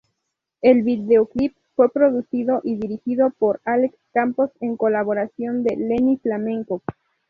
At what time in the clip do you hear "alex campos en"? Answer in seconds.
3.65-4.75